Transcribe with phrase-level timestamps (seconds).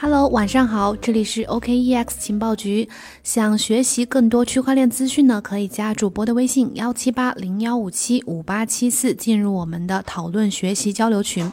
[0.00, 2.88] Hello，晚上好，这里是 OKEX 情报局。
[3.24, 11.52] 想学习更多区块链资讯呢，可以加主播的微信幺七八零幺五七五八七四，进入我们的讨论学习交流群。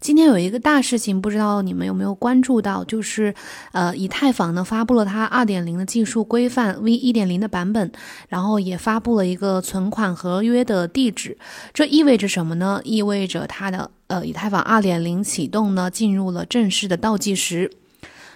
[0.00, 3.32] 今天有一个大事情，不知道你们有没有关注到，就是
[3.70, 7.92] 呃，以太坊呢发布了它二点零的技术规范 V 一点零的版本，
[8.28, 11.38] 然后也发布了一个存款合约的地址。
[11.72, 12.80] 这意味着什么呢？
[12.82, 17.70] 意味着它的呃，以太坊二点零启动呢进入了正式的倒计时。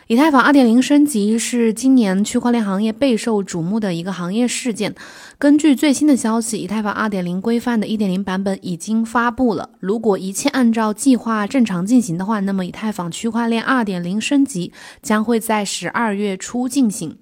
[0.06, 4.95] 以太坊二点零升级是今年区块链行业备受瞩目的一个行业事件。
[5.37, 9.70] 根据最新的消息，以太坊二点零规范的一点零版本已经发布了。
[9.80, 17.16] 如果一切按照计划正常进行的话，那么以太坊区块链二点零升级将会在十二月初进行。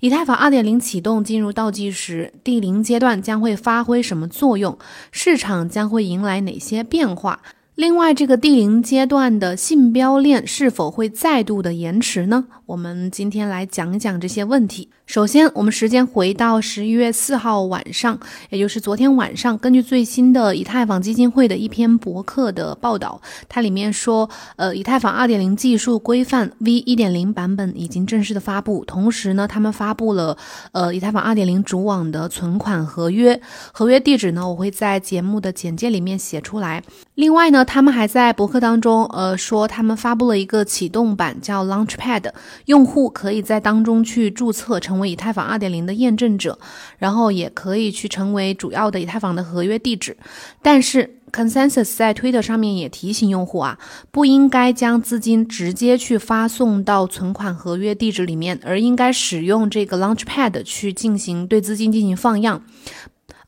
[0.00, 4.76] 以太坊二点零启动进入倒计时，第零阶段将会发挥什么作用？
[5.12, 7.40] 市场将会迎来哪些变化？
[7.78, 12.46] 另外，这个第零阶段的信标链是否会再度的延迟呢？
[12.68, 14.90] 我们今天来讲一讲这些问题。
[15.06, 30.36] 首先，我们时间回到十一月四号晚上，也就是昨天晚上，根据最新的以太坊基金会的一篇博客的报道，它里面说，呃，以太坊二点零技术规范 V 一点零版本已经正式的发布，同时呢，他们发布了
[30.72, 33.40] 呃以太坊二点零主网的存款合约，
[33.72, 36.84] 合约地址呢，我会在节目的简介里面写出来。
[37.14, 42.30] 另外呢，他们还在博客当中，呃，说他们发布了一个启动版，叫 Launchpad，
[42.66, 44.98] 用户可以在当中去注册成。
[44.98, 46.58] 为以太坊二点零的验证者，
[46.98, 50.16] 然后也可以去成为主要的以太坊的合约地址。
[50.60, 53.78] 但是，Consensus 在推特上面也提醒用户啊，
[54.10, 62.64] 不应该将资金直接去发送到存款合约地址里面，而应该使用这个 Launchpad 去进行对资金进行放样。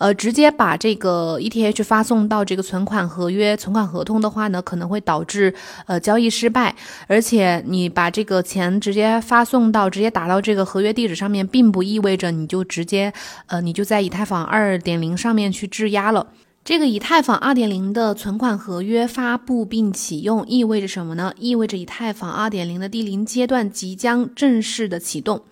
[0.01, 5.55] 呃，直接把这个 ETH 发送到这个存款合约、存款合同的话呢，可能会导致
[5.87, 6.75] 呃交易失败。
[7.07, 13.13] 而且你把这个钱直接发送到、直接打到这个合约地址上面，并不意味着你就直接
[13.47, 16.27] 呃你就在以太坊二点零上面去质押了。
[16.63, 21.33] 这个以太坊二点零的存款合约发布并启用意味着什么呢？
[21.39, 25.43] 意味着以太坊二点零的第零阶段即将正式的启动。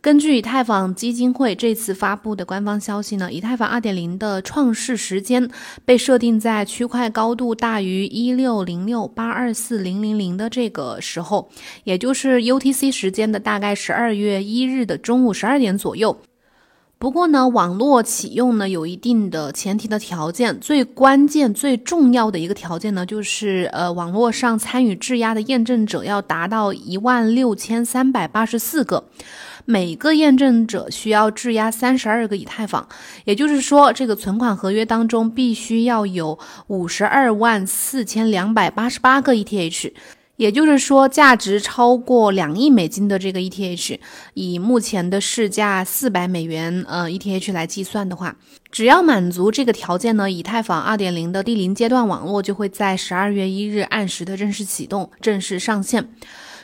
[0.00, 5.48] 根据以太坊基金会这次发布的官方消息呢，以太坊2.0的创世时间
[5.84, 11.48] 被设定在区块高度大于一六零六八二四零零零的这个时候，
[11.84, 16.20] 也就是 UTC 时间的大概十二月一日的中午十二点左右。
[17.00, 29.04] 不过呢，网络启用呢有一定的前提的条件，最关键、最重要的一个条件呢，就是呃，网络上参与质押的验证者要达到一万六千三百八十四个。
[29.64, 32.88] 每个验证者需要质押三十二个以太坊，
[33.24, 39.92] 也就是说，这个存款合约当中必须要有五十二万四千两百八十八个 ETH，
[40.38, 43.98] 也就是说，价值超过两亿美金的这个 ETH，
[44.34, 48.36] 以目前的市价四百美元呃 ETH 来计算的话，
[48.70, 56.08] 只要满足这个条件呢，以太坊二点零的第零阶段网络就会在十二月一日按时的正式启动、正式上线。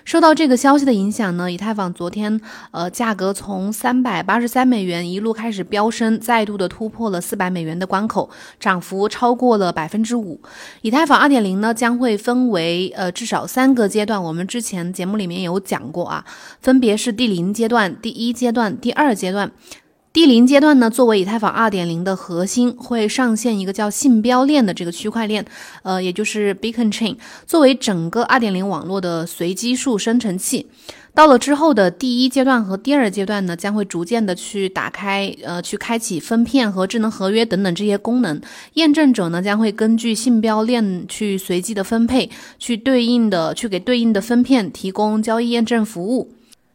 [0.04, 8.28] 受到这个消息的影响呢，以太坊昨天呃价格从三百八十三美元一路开始飙升，再度的突破了四百美元的关口，
[8.60, 10.40] 涨幅超过了百分之五。
[10.82, 16.24] 以太坊二点零呢将会分为呃至少三个阶段，我们之前节目里面有讲过啊，
[16.60, 19.50] 分别是第零阶段、第一阶段、第二阶段。
[20.14, 25.44] 第零阶段呢，作为以太坊二点零的核心，会上线一个叫信标链的这个区块链，
[25.82, 27.16] 呃，也就是 Beacon Chain，
[27.48, 30.68] 作为整个二点零网络的随机数生成器。
[31.14, 38.40] 到了之后的第一阶段和第二阶段呢，将会逐渐的去打开，呃，去开启分片和智能合约等等这些功能。
[38.74, 42.30] 验证者呢，将会根据信标链去随机的分配，
[42.60, 46.30] 去对应的去给对应的分片提供交易验证服务。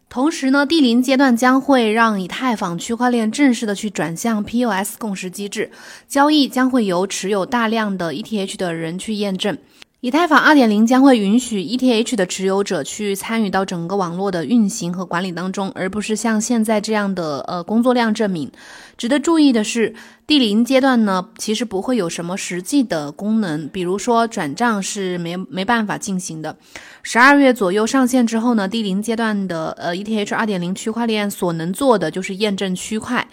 [0.10, 5.70] 同时呢，第零阶段将会让以太坊区块链正式的去转向 POS 共识机制，
[6.08, 9.56] 交易将会由持有大量的 ETH 的人去验证。
[10.02, 18.50] 以太坊2.0将会允许 ETH 的持有者去参与到整个网络的运行和管理当中，而不是像现在这样的呃工作量证明。
[18.96, 19.94] 值得注意的是，
[20.26, 26.56] 第零阶段呢，其实不会有什么实际的功能，比如说转账是没没办法进行的。
[27.04, 33.28] 十二月左右上线之后呢，第零阶段的呃 ETH 2.0区块链所能做的就是验证区块。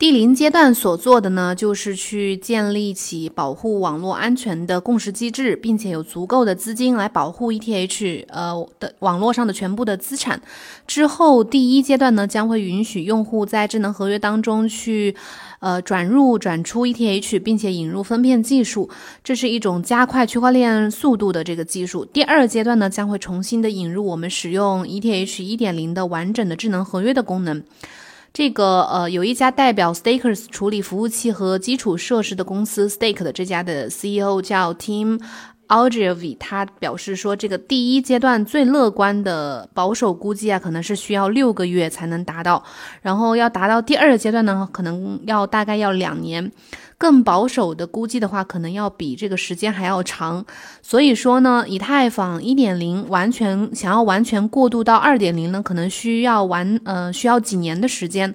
[0.00, 10.40] 第零阶段所做的呢，就是去建立起保护网络安全的共识机制，并且有足够的资金来保护 ETH 呃的网络上的全部的资产。
[10.86, 15.14] 之后，第一阶段呢，将会允许用户在智能合约当中去
[15.58, 18.88] 呃转入、转出 ETH，并且引入分片技术，
[19.22, 22.06] 这是一种加快区块链速度的这个技术。
[22.06, 27.62] 第二阶段呢，将会重新的引入我们使用 ETH 一点零的完整的智能合约的功能。
[28.32, 35.20] 这个呃，有一家代表 Stakers 处理服务器和基础设施的公司 Stake 的这家的 CEO 叫 Tim
[35.66, 42.62] Ogilvy，他表示说，这个第一阶段最乐观的保守估计啊，可能是需要六个月才能达到，
[43.02, 46.50] 然后要达到第二阶段呢，可能要大概要两年。
[47.00, 50.44] 更保守的估计的话，可能要比这个时间还要长。
[50.82, 58.34] 所以说呢，以太坊一点零完全想要完全过渡到二点零呢，可能需要完呃需要几年的时间。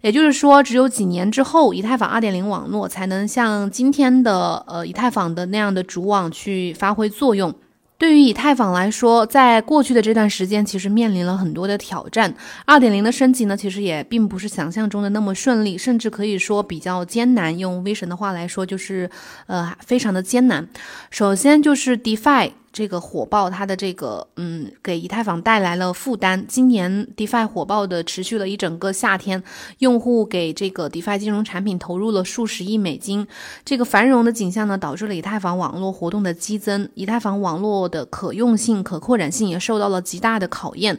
[0.00, 7.54] 也就是说，只有几年之后，以太坊二点零网络才能像今天的呃以太坊的那样的主网去发挥作用。
[8.00, 12.34] 对于以太坊来说，在过去的这段时间，其实面临了很多的挑战。
[12.64, 17.58] 二点零的升级呢，其实也并不是想象中的那么顺利，甚至可以说比较艰难。
[17.58, 19.10] 用 V 神的话来说，就是
[19.48, 20.66] 呃，非常的艰难。
[21.10, 22.52] 首先就是 DeFi。
[22.72, 26.44] 这个火爆，它的这个嗯，给以太坊带来了负担。
[26.46, 29.42] 今年 DeFi 火爆的持续了一整个夏天，
[29.78, 33.26] 用户给这个 DeFi 金融产品投入了数十亿美金。
[33.64, 40.98] 这个繁荣的景象呢，导致了以太坊网络活动的激增，以太坊网络的可用性、可扩展性也受到了极大的考验。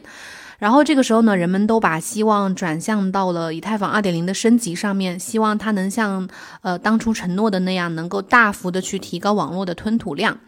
[0.58, 6.28] 然后这个时候呢，人们都把希望转向到了以太坊2.0的升级上面，希望它能像
[6.60, 10.38] 呃当初承诺的那样，能够大幅的去提高网络的吞吐量。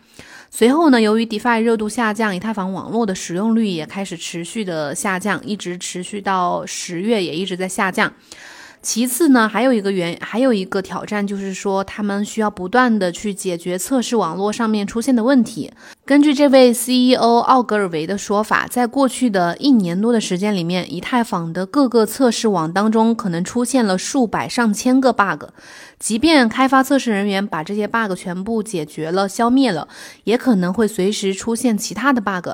[0.56, 8.12] 随后呢，由于 DeFi 热度下降，以太坊网络的使用率也开始持续的下降，一直持续到十月也一直在下降。
[8.84, 15.72] 其次呢，还有一个原，还有一个挑战，就是说他们需要不断的去解决测试网络上面出现的问题。
[16.04, 25.44] 根据这位 CEO 奥格尔维的说法，在过去的一年多的时间里面，以太坊的各个测试网当中可能出现了数百上千个 bug。
[25.98, 29.88] 即便开发测试人员把这些 bug 全部解决了、消灭了，
[30.24, 32.50] 也可能会随时出现其他的 bug，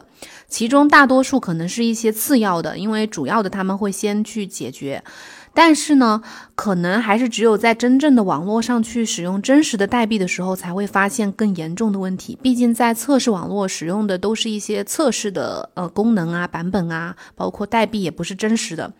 [0.47, 5.03] 其中大多数可能是一些次要的，因为主要的他们会先去解决。
[5.53, 6.23] 但是呢，
[6.55, 12.39] 可能还是只有在真正的网络上去使用真实的代币的时候，才会发现更严重的问题。
[12.41, 18.93] 毕竟在测试网络使用的都是一些测试的呃功能啊、版本啊，包括代币也不是真实的。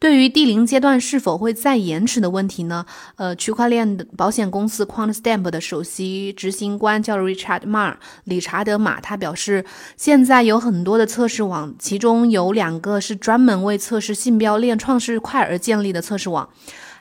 [0.00, 2.86] 对于第零阶段是否会再延迟的问题呢？
[3.16, 9.62] 呃，区块链的保险公司 QuantStamp 的首席执行官叫 Richard Mar 理查德马，他表示，
[9.98, 16.48] 现在有很多的测试网，其中有两个是专门为测试信标链创世块而建立的测试网，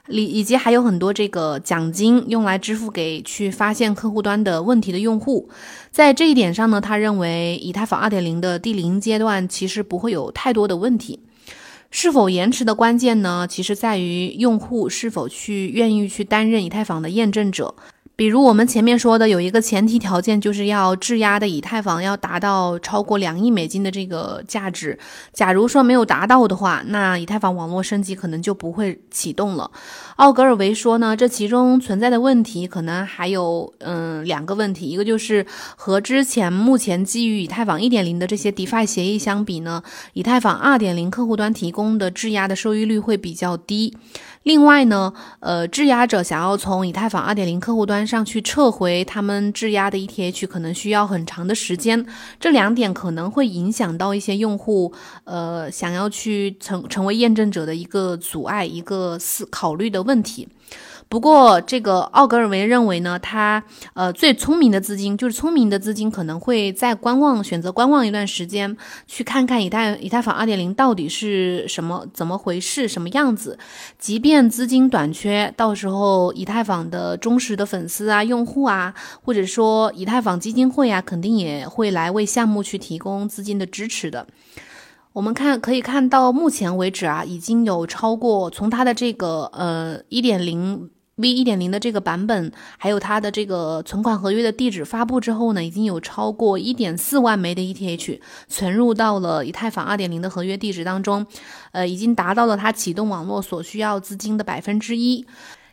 [0.08, 5.50] 里以及还有很多这个奖金用来支付给去发现客户端的问题的用户。
[5.90, 11.22] 在这一点上呢，他认为以太坊2.0的第零阶段其实不会有太多的问题。
[11.92, 13.48] 是否延迟的关键呢？
[13.50, 17.76] 其实在于用户是否去愿意去担任以太坊的验证者。
[18.20, 25.00] 比如我们前面说的，有一个前提条件，就是要质押的以太坊要达到超过两亿美金的这个价值。
[25.32, 29.72] 假如说没有达到的话，那以太坊网络升级可能就不会启动了。
[30.18, 35.46] 奥格尔维说呢，这其中存在的问题可能还有嗯两个问题，一个就是
[35.78, 39.82] 和之前目前基于以太坊一点零的这些 DeFi 协议相比呢，
[40.12, 43.96] 以太坊二点零客户端提供的质押的收益率会比较低。
[44.50, 52.04] 另外呢，呃，质押者想要从以太坊二点零客户端上去撤回他们质押的 ETH，可能需要很长的时间。
[52.40, 54.92] 这两点可能会影响到一些用户，
[55.26, 60.48] 呃，想要去成成为验证者的一个阻碍，一个思考虑的问题。
[61.10, 63.64] 不过，这个奥格尔维认为呢，他
[63.96, 73.58] 呃最聪明的资金就是聪明的资金可能会在观望，选择观望一段时间，去看看以太以太坊二点零到底是什么怎么回事，什么样子。
[73.98, 84.28] 即便资金短缺，到时候以太坊的忠实的粉丝啊、用户啊，或者说以太坊基金会啊，肯定也会来为项目去提供资金的支持的。
[85.14, 90.88] 我们看可以看到，目前为止啊，已经有超过从它的这个呃一点零。
[91.20, 101.28] V 一点零的这个版本，还有它的这个存款合约的地址发布之后呢，已经有超过一点四万枚的 ETH 存入到了以太坊二点零的合约地址当中，
[101.74, 105.26] 呃，已经达到了它启动网络所需要资金的百分之一。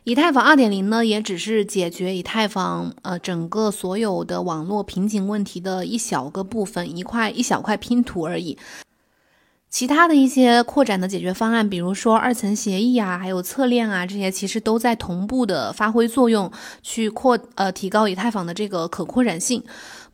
[0.03, 8.57] 以太坊二点零呢，也只是解决以太坊呃整个所有的网络瓶颈问题的一小个部分，一块一小块拼图而已。
[9.69, 16.49] 其他的一些扩展的解决方案，比如说二层协议啊，还有侧链啊，这些其实都在同步的发挥作用，
[16.81, 19.61] 去扩呃提高以太坊的这个可扩展性。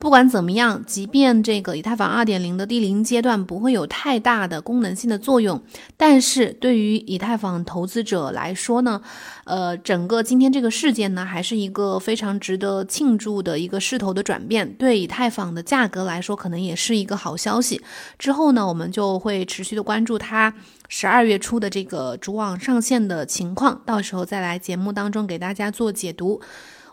[0.03, 5.63] 不管怎么样，即便这个以太坊二点零的第零阶段不会有太大的功能性的作用，
[5.95, 9.01] 但是对于以太坊投资者来说呢，
[9.45, 17.81] 呃，整个今天这个事件呢，还是一个非常值得庆祝的一个势头的转变，对以太坊的价格来说，可能也是一个好消息。
[18.19, 20.53] 之后呢，我们就会持续的关注它
[20.89, 26.41] 十二月初的这个主网上线的情况，到时候再来节目当中给大家做解读。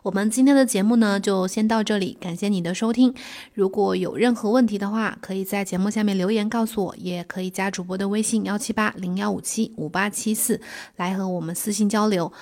[0.02, 3.14] 我们今天的节目呢，就先到这里，感谢你的收听。
[3.52, 10.60] 如果有任何问题的话，可以在节目下面留言告诉我，也可以加主播的微信幺七八零幺五七五八七四
[10.96, 12.32] 来和我们私信交流。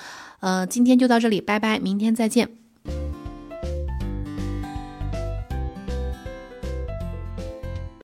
[0.40, 2.57] 呃，今天就到这里，拜拜，明天再见。